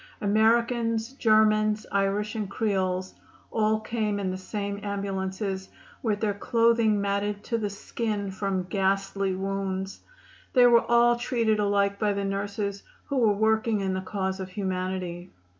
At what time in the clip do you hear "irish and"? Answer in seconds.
1.91-2.49